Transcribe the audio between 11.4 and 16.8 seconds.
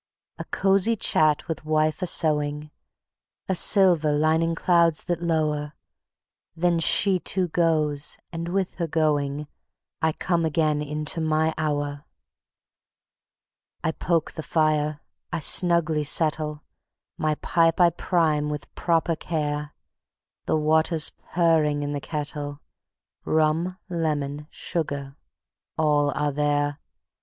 Hour. I poke the fire, I snugly settle,